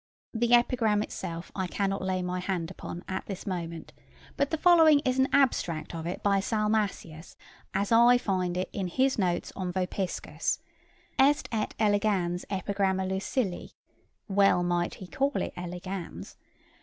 [0.33, 3.93] The epigram itself I cannot lay my hand upon at this moment,
[4.35, 7.35] but the following is an abstract of it by Salmasius,
[7.75, 10.57] as I find it in his notes on Vopiscus:
[11.19, 13.73] 'Est et elegans epigramma Lucilii,
[14.27, 16.35] (well he might call it "elegans!")